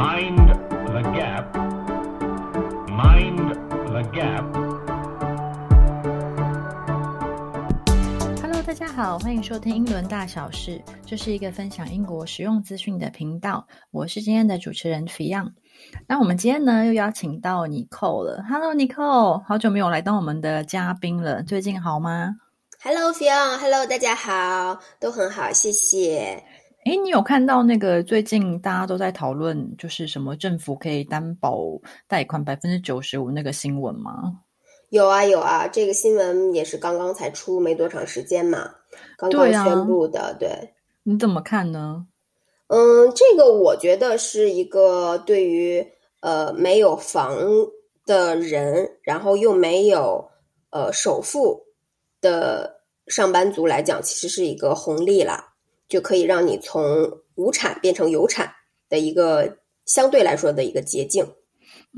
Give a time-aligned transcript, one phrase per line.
[0.00, 0.48] Mind
[0.86, 1.54] the gap.
[2.88, 3.52] Mind
[3.84, 4.44] the gap.
[8.40, 13.66] Hello，大家好，欢迎收听英伦大小事，这是一个分享英国实用资讯的频道。
[13.90, 15.52] 我是今天的主持人 Fion。
[16.06, 18.42] 那我们今天呢又邀请到 Nicole 了。
[18.48, 22.36] Hello，Nicole，好久没有来当我们的嘉宾了，最近好吗
[22.82, 26.42] ？Hello Fion，Hello，大家好，都很好，谢谢。
[26.86, 31.60] 诶，你有看到那个最近大家都在讨论，就是什么政府可以担保
[32.08, 34.40] 贷款百分之九十五那个新闻吗？
[34.88, 38.70] 有啊有啊，这个新闻也是刚刚才出没多长时间嘛，
[39.18, 40.48] 刚刚宣布的，对。
[41.02, 42.06] 你怎么看呢？
[42.68, 45.86] 嗯，这个我觉得是一个对于
[46.20, 47.36] 呃没有房
[48.06, 50.30] 的人，然后又没有
[50.70, 51.62] 呃首付
[52.22, 55.49] 的上班族来讲，其实是一个红利啦，
[55.90, 58.50] 就可以让你从无产变成有产
[58.88, 61.22] 的一个相对来说的一个捷径。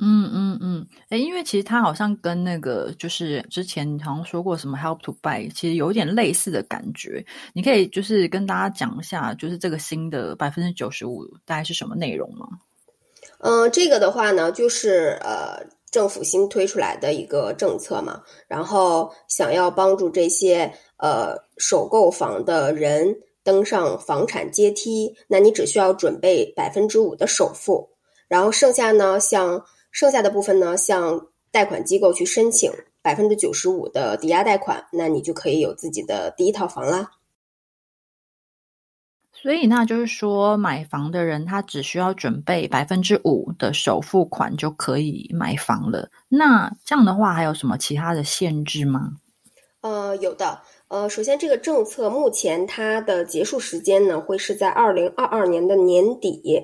[0.00, 7.24] 嗯嗯嗯，诶，因为其实它好像跟那个就是之前好像说过什么 Help to Buy，其实有一点类似的感觉。
[7.52, 12.46] 你可以就是跟大家讲一下，就是这个新的百分之九十五大概是什么内容吗？
[13.40, 27.90] 嗯，这个的话呢，就是呃，政府新推出来的一个政策嘛，然后想要帮助这些呃首购房的人登上房产阶梯，那你只需要准备百分之五的首付，
[28.28, 32.70] 然后剩下呢，向剩下的部分呢，向贷款机构去申请
[33.02, 37.10] 百分之九十五的抵押贷款，那你就可以有自己的第一套房啦。
[39.34, 46.08] 所以那就是说，买房的人他只需要准备百分之五的首付款就可以买房了。
[46.28, 49.14] 那这样的话，还有什么其他的限制吗？
[49.80, 50.60] 呃，有的。
[50.92, 56.62] 呃，首先这个政策目前它的结束时间呢，会是在二零二二年的年底。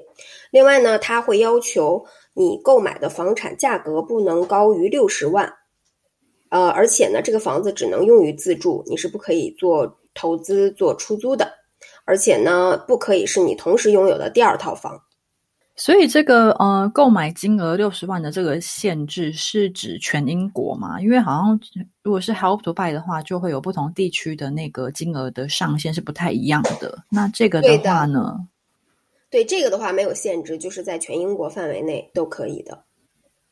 [0.50, 5.50] 另外呢，它会要求你购买的房产价格不能高于六十万。
[6.50, 11.50] 呃，而且呢，这个房子只能用于自住，你是不可以做投资、做出租的。
[12.04, 15.00] 而且呢，不可以是你同时拥有的第二套房。
[15.78, 21.00] 所以这个呃，购买金额六十万的这个限制是指全英国嘛？
[21.00, 21.60] 因为好像
[22.02, 26.98] 如果是 Help to Buy 的话，就会有不同地区的那个金额的上限是不太一样的。
[27.08, 28.36] 那这个的话呢？
[29.30, 32.82] 对这个的话没有限制，就是在全英国范围内都可以的。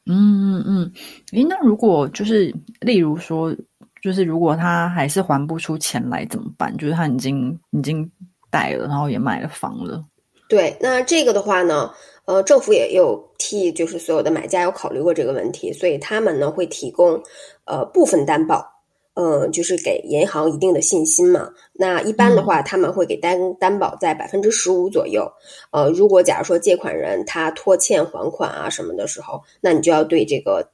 [0.07, 0.93] 嗯嗯嗯，
[1.33, 3.55] 诶，那如果就是例如说，
[4.03, 6.77] 就是如果他还是还不出钱来怎么办？
[6.77, 8.11] 就是他已经已经
[8.51, 10.05] 贷了，然后也买了房了。
[10.49, 11.93] 对，那这个的话呢，
[12.27, 17.23] 呃，政府也有替就是所有的买家有考虑过这个问题，所以他们呢会提供
[17.65, 18.67] 呃部分担保，
[19.15, 21.49] 呃，就是给银行一定的信心嘛。
[21.73, 25.27] 那一般的话，他们会给担担保在百分之十五左右。
[25.71, 30.69] 呃，如果假如说借款人他拖欠还款啊什么的时候，那你就要对这个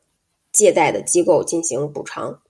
[0.53, 2.41] 借贷的机构进行补偿。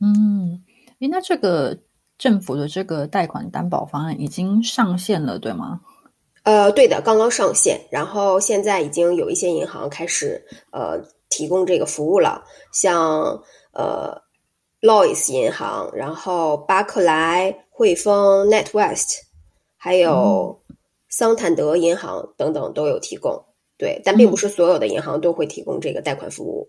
[0.00, 0.62] 嗯，
[1.00, 1.76] 诶，那这个
[2.16, 5.80] 政府的这个贷款担保方案已经上线了，对吗？
[6.48, 10.98] 呃，对的，刚刚上线，然后现在已经有一些银行开始呃
[11.28, 12.42] 提供这个服务了，
[12.72, 13.42] 像
[13.72, 14.18] 呃
[14.80, 19.18] Lois 银行，然后巴克莱、汇丰、NetWest，
[19.76, 20.58] 还有
[21.10, 23.44] 桑坦德银行等等都有提供。
[23.76, 26.66] 对，但并不是所有的银行都会提供这个贷款服务。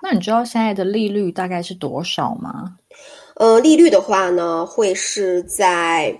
[0.00, 2.76] 那你知道现在的利率大概是多少吗？
[3.34, 6.16] 呃，利率的话呢，会是在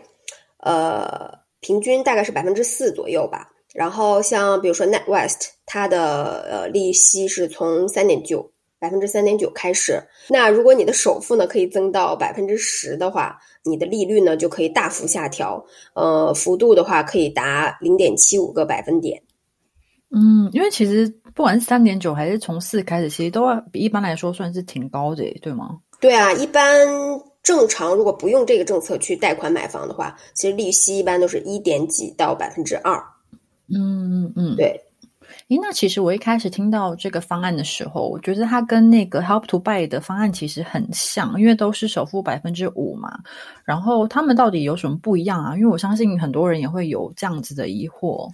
[0.58, 3.48] 呃平均大概是百分之四左右吧。
[3.72, 8.50] 然后像比如说 NetWest，它的呃利息是从三点九
[8.80, 10.02] 百分之三点九开始。
[10.28, 15.64] 那如果你的首付呢可以增到百分之十的话，你的利率呢就可以大幅下调。
[15.94, 19.22] 呃，幅度的话可以达零点七五个百分点。
[20.10, 25.78] 嗯，因为其实不管是三点九还是从四开始，其实都要比一般来说算是挺高的，对吗？
[26.00, 26.88] 对啊，一般
[27.42, 33.02] 正常如果不用这个政策去贷款买房的话，其实利息一般都是一点几到百分之二。
[33.72, 34.80] 嗯嗯嗯，对。
[35.48, 43.18] 诶，那其实我一开始听到这个方案的时候，我觉得它跟那个 Help to Buy 的方案其实很像，因为都是首付百分之五嘛。
[43.64, 45.56] 然后他们到底有什么不一样啊？
[45.56, 48.28] 因为我相信很多人也会有这样子的疑惑。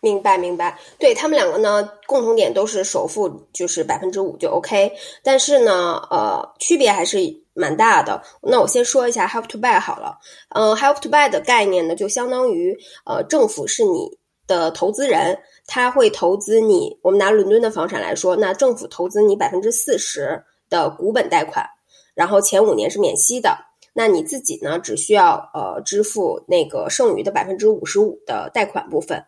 [0.00, 0.78] 明白，明白。
[0.98, 4.92] 对他们两个呢，共同点都是首付就是百分之五就 OK，
[5.22, 7.18] 但是呢，呃，区别还是
[7.52, 8.22] 蛮大的。
[8.40, 10.18] 那我先说一下 Help to Buy 好了。
[10.50, 14.16] 呃，Help to Buy 的概念呢，就相当于呃，政府是你
[14.46, 15.36] 的投资人，
[15.66, 16.96] 他会投资你。
[17.02, 21.66] 我们拿伦敦的房产来说，那政府投资你百分之四十的股本贷款，
[22.14, 23.66] 然后前五年是免息的。
[23.94, 29.20] 那你自己呢只需要呃支付那个剩余的百分之五十五的贷款部分，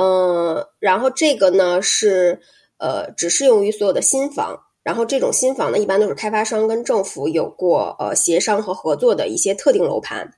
[0.00, 2.40] 嗯，然后这个呢是
[2.78, 4.56] 呃只适用于所有的新房。
[4.84, 10.32] 然后这种新房呢，一般都是开发商跟政府有过呃协商和合作的一些特定楼盘，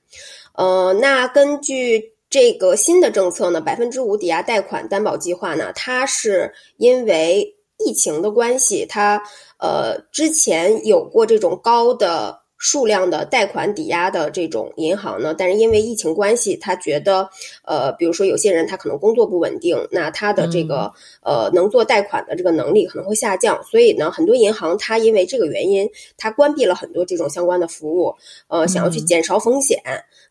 [0.55, 9.21] 呃，那根据这个新的政策呢，百分之五抵押贷款担保计划呢，它是因为疫情的关系，它
[9.57, 12.40] 呃之前有过这种高的。
[12.61, 17.27] 数量的贷款抵押的这种银行呢，但是因为疫情关系，他觉得，
[17.65, 20.93] 呃，比如说有些人他可能工作不稳定，那他的这个
[21.23, 28.13] 呃能做贷款的这个能力可能会下降，所以呢，很多银行它因为这个原因，它关闭了很多这种相关的服务，
[28.47, 29.81] 呃，想要去减少风险，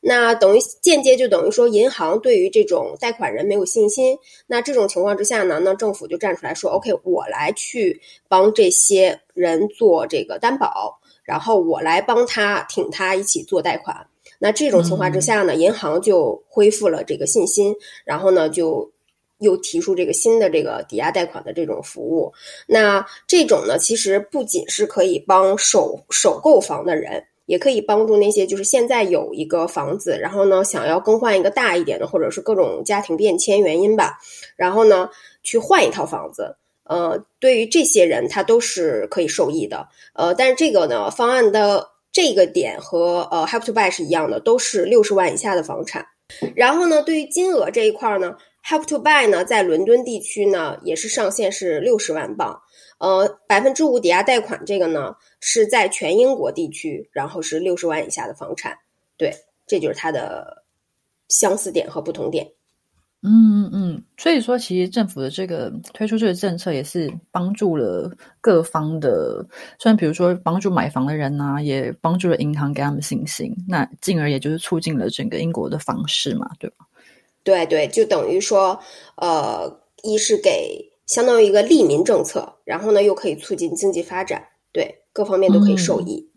[0.00, 4.16] 那等于间接就等于说银行对于这种贷款人没有信心，
[4.46, 10.99] 那这种情况之下呢，那政府就站出来说，OK，我来去帮这些人做这个担保。
[11.30, 14.04] 然后我来帮他挺他一起做贷款，
[14.40, 17.72] 那这种情况之下呢，银行就恢复了这个信心，
[18.04, 18.90] 然后呢就
[19.38, 22.32] 又提出这个新的这个抵押贷款的这种服务。
[22.66, 34.18] 那这种呢，其实不仅是可以帮首首购房的人，也可以帮助那些就是现在有一个房子，然后呢想要更换一个大一点的，或者是各种家庭变迁原因吧，
[34.56, 35.08] 然后呢
[35.44, 36.56] 去换一套房子。
[36.90, 39.88] 呃，对于这些人，他都是可以受益的。
[40.12, 46.04] 呃，但是这个呢，方案的这个点和呃 Help to Buy 是一样的，都是六十万以下的房产。
[46.56, 48.34] 然后呢，对于金额这一块呢
[48.64, 52.60] ，Help to Buy 呢，在伦敦地区呢，也是上限是六十万镑。
[52.98, 58.76] 呃，百分之五抵押贷款这个呢，是在全英国地区，然后是六十万以下的房产。
[59.16, 59.32] 对，
[59.64, 60.64] 这就是它的
[61.28, 62.50] 相似点和不同点。
[63.22, 69.46] 嗯嗯嗯，所以说其实政府的这个推出这个政策也是帮助了各方的，
[69.78, 76.86] 虽然比如说帮助买房的人呐，也帮助了银行给他们信心，那进而也就是促进了整个英国的房市嘛，对吧？
[77.42, 78.78] 对对，就等于说，
[79.16, 84.42] 呃，一是给相当于一个利民政策，然后呢又可以促进经济发展，
[84.72, 86.26] 对各方面都可以受益。
[86.26, 86.29] 嗯，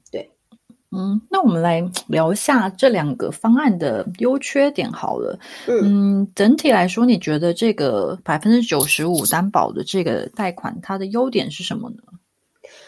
[1.30, 5.40] 那我们来聊一下这两个方案的优缺点好了。
[5.68, 11.98] 嗯，整体来说，你觉得这个百分之九十五担保的这个贷款，它的优点是什么呢？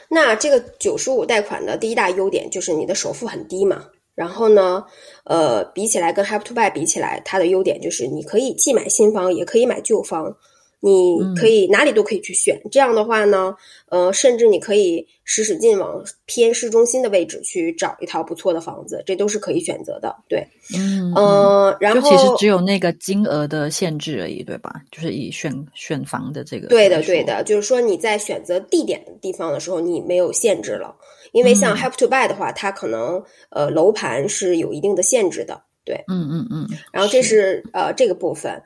[0.09, 3.85] 那这个九十五贷款的第一大优点就是你的首付很低嘛。
[4.13, 4.85] 然后呢，
[5.25, 10.37] 呃，比起来跟 Help to Buy 比起来，它的优点就是你可以既买新房，也可以买旧房。
[10.79, 13.55] 你可以哪里都可以去选，这样的话呢，
[13.89, 20.15] 呃，甚至你可以使使劲往偏市中心的位置去找一套不错的房子，这都是可以选择的。
[20.29, 20.45] 对，
[20.77, 24.71] 嗯，呃，然后其实只有那个金额的限制而已，对吧？
[24.91, 30.95] 就是以选选房的这个，对的，对的，就是说你在选择地点的地方的时候，你没有限制了，
[31.31, 35.59] 因为像 Help to Buy 的话，它可能呃楼盘是有一定的限制的。
[35.83, 38.61] 对，嗯嗯嗯，然后这是呃这个部分。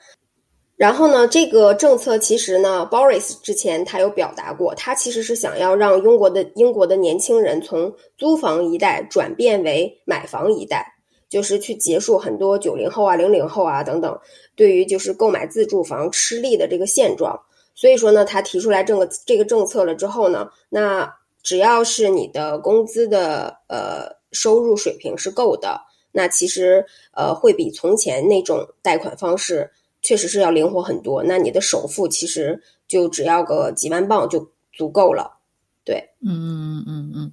[0.79, 10.85] 然后呢，这个政策其实呢，Boris 之前他有表达过，他其实是想要让英国的英国的年轻人从租房一代转变为买房一代，
[11.27, 14.17] 就是去结束很多九零后啊、零零后啊等等
[14.55, 17.37] 对于就是购买自住房吃力的这个现状。
[17.75, 25.81] 所以说呢，他提出来这个这个政策了之后呢，那只要是你的工资的呃收入水平是够的，
[26.13, 29.69] 那其实呃会比从前那种贷款方式。
[30.01, 35.39] 确实是要灵活很多，那你的首付其实就只要个几万镑就足够了，
[35.83, 37.31] 对，嗯嗯嗯嗯。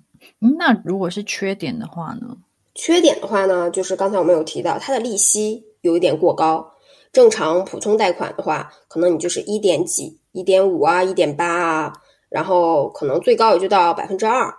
[0.58, 2.36] 那如果是缺点的话呢？
[2.74, 6.72] 缺点的话呢，就是刚才我们有提到，它的利息有一点过高。
[7.12, 11.92] 正常普通贷款的话，可能你就是一点几、一点五啊、一点八啊，
[12.28, 14.52] 然后可能最高也就到百分之二。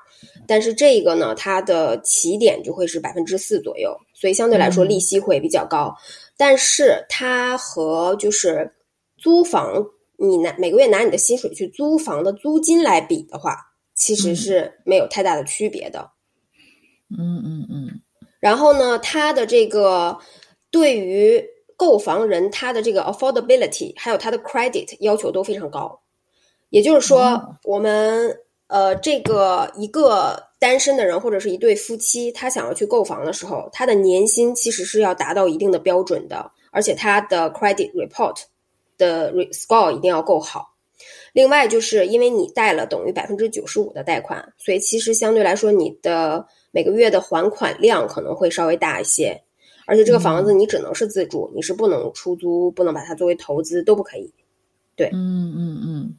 [0.47, 5.95] 但是这个呢，它的起点就会是百分之四左右，所以相对来说利息会比较高。
[6.35, 8.73] 但是它和就是
[9.15, 9.85] 租房，
[10.17, 13.55] 你拿每个月拿你的薪水去租房的租金来比的话，
[13.93, 16.09] 其实是没有太大的区别的。
[17.15, 18.01] 嗯嗯嗯。
[18.39, 20.17] 然后呢，它的这个
[20.71, 21.43] 对于
[21.75, 26.01] 购房人，他的这个 affordability 还有他的 credit 要求都非常高。
[26.69, 30.46] 也就是说，我们呃这个一个。
[30.59, 38.41] 单身的人或者是一对夫妻，他想要去购房的时候，他的年薪其实是要达到一定的标准的，而且他的 credit report
[38.97, 40.73] 的 score 一定要够好。
[41.33, 49.39] 另外，就是因为你贷了等于百分之九十五的贷款，所以其实相对来说，你的每个月的还款量可能会稍微大一些。
[49.85, 54.33] 而且这个房子你只能是自住，你是不能出租，不能把它作为投资，都不可以。
[54.95, 56.17] 对，嗯嗯嗯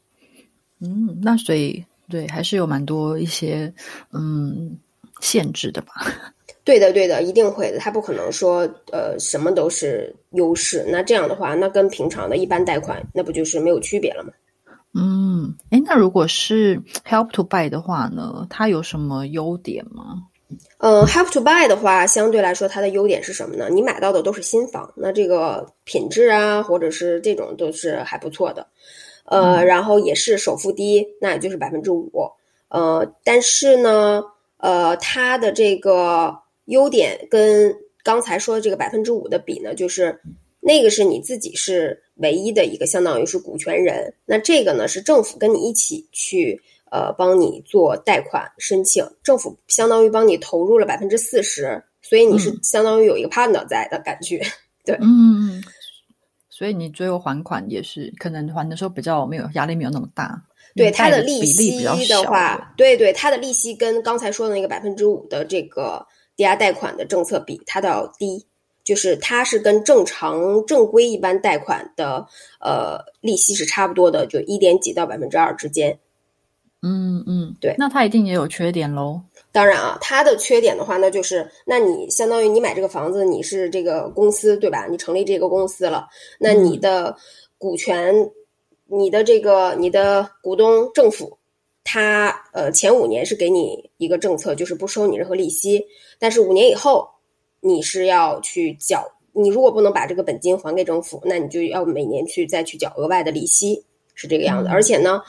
[0.79, 1.83] 嗯，那所以。
[2.09, 3.73] 对，还是有蛮多一些
[4.11, 4.77] 嗯
[5.21, 5.93] 限制的吧。
[6.65, 7.79] 对的，对的，一定会的。
[7.79, 8.61] 他不可能说
[8.91, 14.31] 呃什么都是优势，那这样的话，那跟平常的一般贷款那不就是没有区别了吗？
[14.93, 20.23] 嗯，哎，那如果是 Help to Buy 的话呢，它有什么优点吗？
[20.79, 23.69] 嗯，Help to Buy 的话，相对来说它的优点是什么呢？
[23.69, 28.65] 你买到的都是新房，那这个品质啊，或者是这种都是还不错的。
[29.29, 32.11] 呃，然后也是首付低，那也就是百分之五。
[32.69, 34.23] 呃，但是呢，
[34.57, 40.19] 呃，它的这个优点跟刚才说的这个百分之五的比呢，就是
[40.59, 44.11] 那个是你自己是唯一的一个，相当于是股权人。
[44.25, 46.59] 那这个呢是政府跟你一起去
[46.91, 54.41] 呃帮你做贷款申请，政府相当于帮你投入了百分之四十，所以你是相当于有一个 partner 在的感觉。
[54.83, 55.63] 对，嗯。
[56.59, 60.43] 所以你最后还款也是可能还的时候比较没有压力，没有那么大。
[60.75, 68.45] 对它的利息的话，对对，它的利息跟刚才说的那个百分之五的这个抵押贷款的政策比，它都要低。
[68.83, 72.27] 就是它是跟正常正规一般贷款的
[72.59, 75.97] 呃利息是差不多的，就一点几到百分之二之间。
[76.81, 79.21] 嗯嗯，对，那它一定也有缺点喽。
[79.51, 84.87] 当然啊，它的缺点的话，那就是那你相当于你买这个房子，你是这个公司对吧？
[84.89, 86.07] 你成立这个公司了，
[86.39, 87.13] 那你的
[87.57, 88.15] 股权，
[88.85, 91.37] 你的这个你的股东政府，
[91.83, 95.85] 他呃前五年是给你一个政策，就是不收你任何利息，
[96.17, 97.09] 但是五年以后
[97.59, 103.83] 你是要去缴，你如果不能把这个本金还给政府，那你就要每年去再去缴额外的利息，
[104.13, 104.69] 是这个样子。
[104.69, 105.21] 而且呢，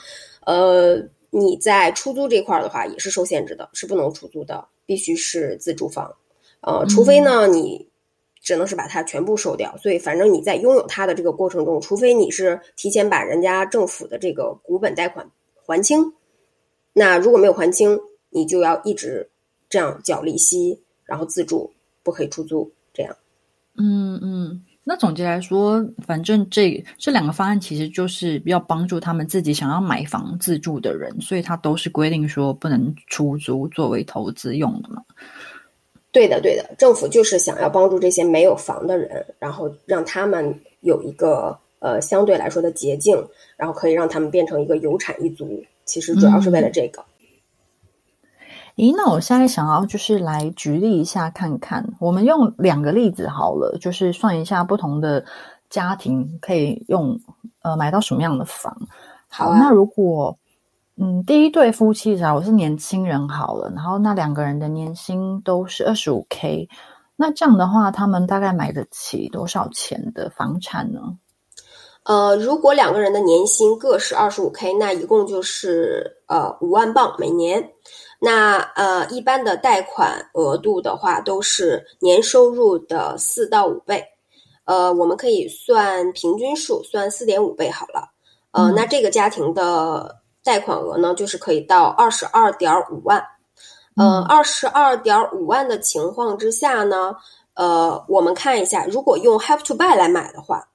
[0.45, 1.03] 呃。
[1.33, 6.13] 你在出租这块的话，也是受限制的，是不能出租的，必须是自住房，
[6.59, 7.87] 呃，除非呢，你
[8.41, 9.75] 只能是把它全部收掉。
[9.77, 15.31] 所以，反正你在拥有它的这个过程中，除非你是提前把人家政府的这个股本贷款
[15.65, 16.13] 还清，
[16.93, 17.97] 那如果没有还清，
[18.29, 19.29] 你就要一直
[19.69, 21.71] 这样缴利息，然后自住，
[22.03, 23.15] 不可以出租，这样。
[23.77, 24.65] 嗯嗯。
[24.91, 35.01] 那总结来说，反正这这两个方案其实就是要帮助他们自己想要买房自住的人，所以它都是规定说不能出租作为投资用的嘛。
[36.11, 43.15] 对的，对的，政府就是想要帮助这些没有房的人，然后让他们有一个呃相对来说的捷径，
[43.55, 45.63] 然后可以让他们变成一个有产一族。
[45.85, 47.01] 其实主要是为了这个。
[48.81, 55.23] 咦，那我现在想要就是来举例一下看看，我们用两个例子好了，就是算一下不同的
[55.69, 57.15] 家庭可以用
[57.61, 58.75] 呃买到什么样的房。
[59.29, 60.35] 好，那如果
[60.97, 66.67] 嗯第一对夫妻啊，我是年轻人好了，然后那两个人的年薪都是二十五 k，
[67.15, 70.99] 那这样的话，他们大概买得起多少钱的房产呢？
[72.05, 77.63] 呃，如果两个人的年薪各是二十五 k，那一共就是呃五万镑每年。
[78.23, 84.05] 那呃，一般的贷款额度的话，都是年收入的四到五倍。
[84.65, 88.11] 呃，我们可以算平均数，算四点五倍好了。
[88.51, 93.25] 呃，那这个家庭的贷款额呢，就是可以到二十二点五万。
[93.95, 97.15] 呃，二十二点五万的情况之下呢，
[97.55, 100.69] 呃，我们看一下，如果用 have to Buy 来买的话，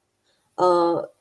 [0.57, 1.12] 呃，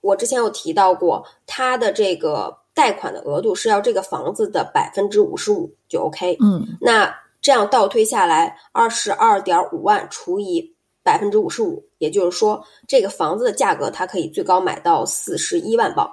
[0.00, 2.58] 我之前有提到过，它的这个。
[2.74, 16.10] 贷款的额度是要这个房子的百分之五十五就 OK，嗯，那这样倒推下来，二十二点五万除以百分之五十五，也就是说，这个房子的价格它可以最高买到四十一万镑。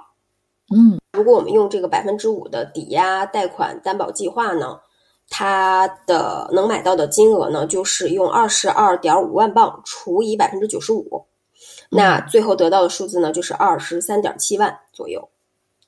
[0.74, 4.78] 嗯，如果我们用这个百分之五的抵押贷款担保计划呢，
[5.28, 11.26] 它的能买到的金额呢，就是用二十二点五万镑除以百分之九十五，
[11.90, 15.26] 那最后得到的数字呢，就是二十三点七万左右。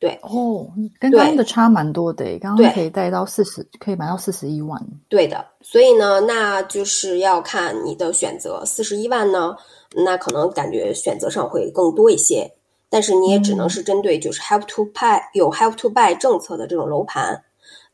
[0.04, 0.68] 对哦，
[1.00, 4.78] 跟刚刚的差蛮多的刚刚可以贷到四十，可以买到四十一万。
[5.08, 8.62] 对的，所以呢，那就是要看你的选择。
[8.66, 9.56] 四十一万呢，
[9.94, 12.52] 那可能感觉选择上会更多一些，
[12.90, 17.42] 但是你也只能是针对就是 Help to Buy 有 Help to Buy 政策的这种楼盘。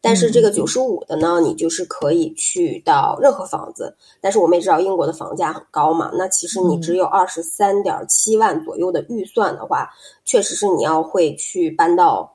[0.03, 3.95] 但是这个九十五的呢，你就是可以去到任何房子。
[4.21, 9.91] 但是我们也知道英国的房价很高嘛，那其实你只有二十三点七万左右的预算的话，
[10.25, 12.33] 确实是你要会去搬到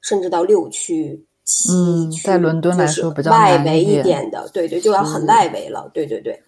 [0.00, 5.90] 甚至到六区、七区，在伦敦来说比较外围一点的，对对，就要很外围了。
[5.92, 6.40] 对对对，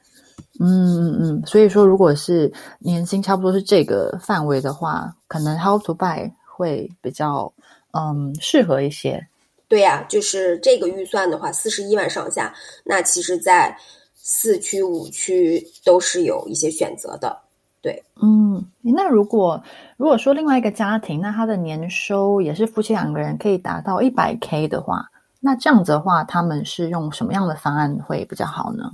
[0.60, 1.42] 嗯嗯嗯。
[1.46, 7.52] 所以说，如果是年薪差不多是这个范围的话，可能 How to Buy 会比较
[7.90, 9.26] 嗯适合一些。
[9.70, 13.72] 对呀，就是这个预算的话，四十一万上下，那其实，在
[14.16, 17.38] 四区五区都是有一些选择的。
[17.80, 19.62] 对，嗯，那如果
[19.96, 25.08] 如果说另外一个家庭，那他的年收也是夫妻两个人可以达到一百 K 的话，
[25.38, 28.90] 那这样子的话，他们是用什么样的方案会比较好呢？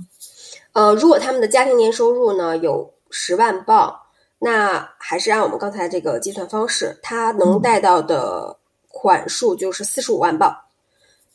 [0.73, 3.93] 呃，如果他们的家庭年收入呢有十万镑，
[4.37, 8.55] 那还是按我们刚才这个计算方式，他能贷到的
[8.89, 10.55] 款数就是四十五万镑。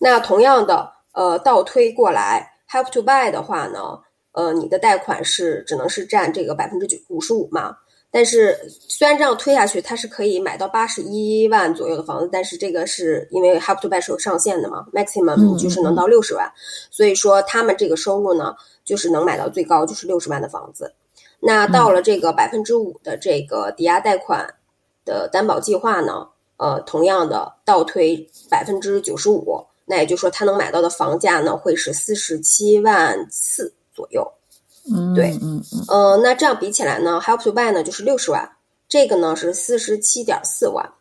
[0.05, 4.01] 那同样的，呃，倒推过来，have to Buy 的话呢，
[4.33, 7.77] 呃，你的贷款是只能是占这个百分之九五十五嘛。
[8.11, 16.53] 但是虽然这样推下去，它是可以买到八十一万左右的房子，但是这个是因为 have to Buy 是有上限的嘛，maximum 就是能到六十万，
[16.91, 20.93] 所以说他们这个收入呢，就是能买到最高就是六十万的房子。
[21.39, 24.53] 那到了这个百分之五的这个抵押贷款
[25.05, 34.27] 的担保计划呢，呃，同样的倒推百分之九十五，那也就是说他能买到的房价呢会是四十七万四左右。
[34.93, 38.51] 嗯，对嗯嗯呃，那这样比起来呢，Help to Buy 呢就是六十万，
[38.89, 40.93] 这个呢是四十七点四万。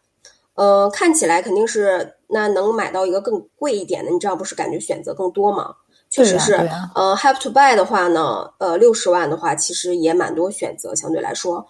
[0.55, 5.73] 呃，看起来肯定是那能买到一个更贵一点的，你这样不是感觉选择更多吗？
[6.11, 6.53] 确实是。
[6.93, 11.65] 呃，Help to Buy 的话呢，呃，六十万的话其实也蛮多选择，相对来说。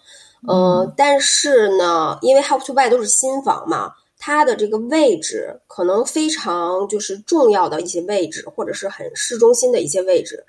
[0.48, 3.92] 呃，但是呢，因为 Help to Buy 都是新房嘛，
[4.24, 10.44] 它的这个位置可能非常就是重要的一些位置，或者是很市中心的一些位置，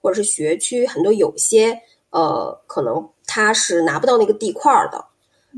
[0.00, 5.04] 或者是学区，很多有些呃，可能它是拿不到那个地块儿的，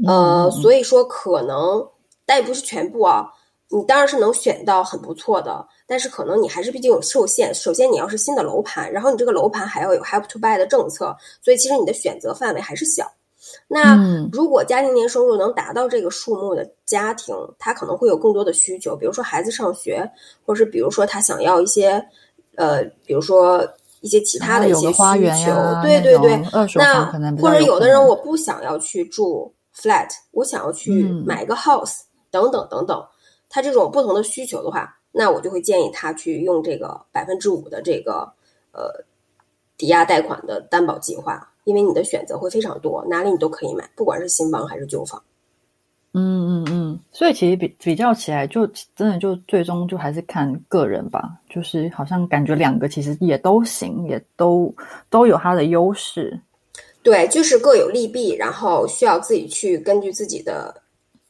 [0.05, 1.89] 呃，所以说可能，
[2.27, 3.31] 但也不是全部啊。
[3.69, 7.55] 你当然是能选到很不错的，但是可能你还是毕竟有受限。
[7.55, 13.09] 首先，你要是新的楼盘，然后你这个楼盘还要有 Help to Buy 的政策，所以其实你的选择范围还是小。
[13.69, 14.29] 那嗯。
[14.33, 20.09] 如果家庭年收入能达到这个数目的家庭，他可能会有更多的需求，比如说孩子上学，
[20.45, 22.05] 或者是比如说他想要一些，
[22.57, 23.67] 呃，比如说
[24.01, 26.37] 一些其他的一些需求呀，对对对
[26.77, 31.25] 那或者有的人我不想要去住 flat，我想要去嗯。
[31.27, 33.05] 买一个 house，、等等等等。
[33.49, 38.33] 他这种不同的需求的话，那我就会建议他去用这个百分之五的这个
[38.73, 39.05] 呃
[39.77, 45.23] 抵押贷款的担保计划，因为你的选择会非常多，哪里你都可以买，不管是新房还是旧房。
[46.13, 54.75] 嗯嗯嗯，所以其实比比较起来，就真的就最终就还是看个人吧，就是好像感觉两个其实也都行，也都
[55.09, 56.41] 都有它的优势。
[57.03, 60.75] 对，就是各有利弊，然后需要自己去根据自己的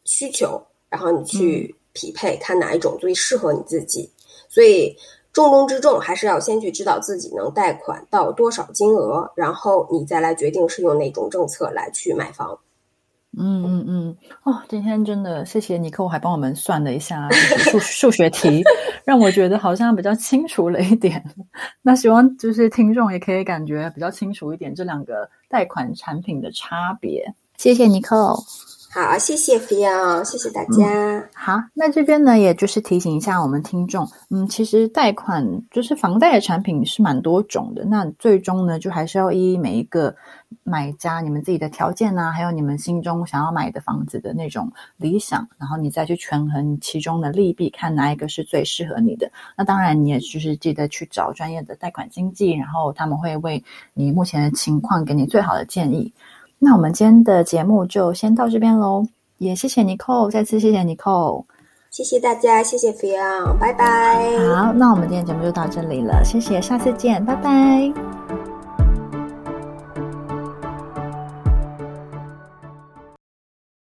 [0.04, 4.10] 需求，然后你去匹配，看哪一种最适合你自己。
[4.48, 4.96] 所以
[5.32, 12.58] 重中之重还是要先去知道自己能贷款到多少金额，然后你再来决定是用哪种政策来去买房。
[13.38, 18.64] 嗯嗯嗯，哦，今天真的谢谢尼克，还帮我们算了一下就是数 数学题，
[19.04, 21.24] 让我觉得好像比较清楚了一点。
[21.80, 27.32] 那希望就是听众也可以感觉比较清楚一点这两个贷款产品的差别。
[27.56, 28.36] 谢谢尼克。
[28.92, 31.24] 好，谢谢菲阳，谢谢大家。
[31.32, 40.12] 好，那这边呢，也就是提醒一下我们听众，嗯，其实贷款就是房贷的产品是蛮多种的，那最终呢，就还是要依每一个
[40.64, 49.30] 买家你们自己的条件啊，还有你们心中想要买的房子的那种理想，然后你再去权衡其中的利弊，看哪一个是最适合你的。
[49.56, 53.62] 那当然，你也就是记得去找专业的贷款经纪，然后他们会为
[53.94, 56.12] 你目前的情况给你最好的建议。
[56.62, 59.02] 那我们今天的节目就先到这边喽，
[59.38, 61.46] 也谢谢尼寇，再次谢谢尼寇。
[61.90, 64.36] 谢谢大家，谢谢菲阳，拜拜。
[64.54, 68.19] 好，那我们今天节目就到这里了，谢谢，下次见，拜拜。